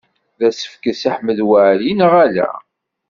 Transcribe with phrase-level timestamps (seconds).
[0.39, 2.49] D asefk i Si Ḥmed Waɛli, neɣ ala?